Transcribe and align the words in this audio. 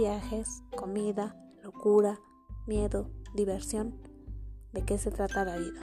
viajes, 0.00 0.62
comida, 0.74 1.36
locura, 1.62 2.18
miedo, 2.66 3.10
diversión. 3.34 4.00
¿De 4.72 4.82
qué 4.82 4.96
se 4.96 5.10
trata 5.10 5.44
la 5.44 5.58
vida? 5.58 5.80